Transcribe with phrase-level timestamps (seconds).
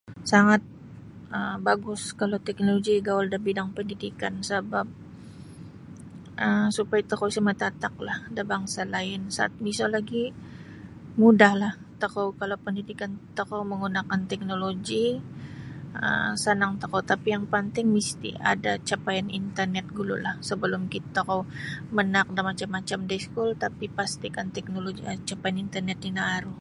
[0.31, 0.61] Sangat
[1.37, 4.87] um bagus kalau teknoloji igaul da bidang pendidikan sabap
[6.45, 10.23] um supaya tokou sa matataklah da bangsa lain sat miso lagi
[11.21, 15.05] mudahlah tokou kalau pendidikan tokou manggunakan teknoloji
[16.03, 20.81] um sanang tokou tapi yang panting misti ada capaian internetlah gululah sebelum
[21.17, 21.39] tokou
[21.97, 24.45] manaak da macam-macam da iskul tapi pastikan
[25.29, 26.49] capaian internet ino aru.